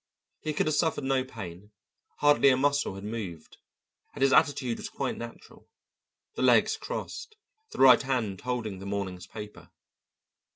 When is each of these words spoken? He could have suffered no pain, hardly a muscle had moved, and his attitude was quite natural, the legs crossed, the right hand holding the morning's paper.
He 0.39 0.53
could 0.53 0.65
have 0.65 0.73
suffered 0.73 1.03
no 1.03 1.23
pain, 1.23 1.73
hardly 2.21 2.49
a 2.49 2.57
muscle 2.57 2.95
had 2.95 3.03
moved, 3.03 3.57
and 4.15 4.23
his 4.23 4.33
attitude 4.33 4.79
was 4.79 4.89
quite 4.89 5.15
natural, 5.15 5.69
the 6.33 6.41
legs 6.41 6.75
crossed, 6.75 7.35
the 7.71 7.77
right 7.77 8.01
hand 8.01 8.41
holding 8.41 8.79
the 8.79 8.87
morning's 8.87 9.27
paper. 9.27 9.69